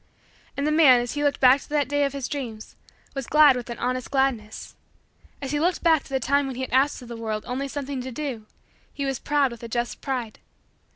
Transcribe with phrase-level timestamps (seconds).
[0.57, 2.75] And the man, as he looked back to that day of his dreams,
[3.13, 4.73] was glad with an honest gladness.
[5.43, 7.67] As he looked back to the time when he had asked of the world only
[7.67, 8.47] something to do,
[8.91, 10.39] he was proud with a just pride.